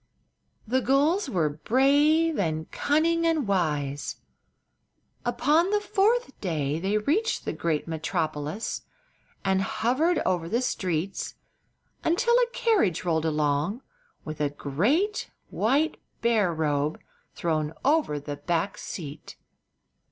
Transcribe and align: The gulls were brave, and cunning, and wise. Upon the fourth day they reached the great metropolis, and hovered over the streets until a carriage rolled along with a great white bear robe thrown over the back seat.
The 0.67 0.81
gulls 0.81 1.29
were 1.29 1.47
brave, 1.47 2.39
and 2.39 2.71
cunning, 2.71 3.27
and 3.27 3.47
wise. 3.47 4.15
Upon 5.23 5.69
the 5.69 5.79
fourth 5.79 6.31
day 6.41 6.79
they 6.79 6.97
reached 6.97 7.45
the 7.45 7.53
great 7.53 7.87
metropolis, 7.87 8.81
and 9.45 9.61
hovered 9.61 10.19
over 10.25 10.49
the 10.49 10.63
streets 10.63 11.35
until 12.03 12.33
a 12.33 12.49
carriage 12.51 13.05
rolled 13.05 13.25
along 13.25 13.83
with 14.25 14.41
a 14.41 14.49
great 14.49 15.29
white 15.51 15.97
bear 16.23 16.51
robe 16.51 16.99
thrown 17.35 17.71
over 17.85 18.19
the 18.19 18.37
back 18.37 18.79
seat. 18.79 19.35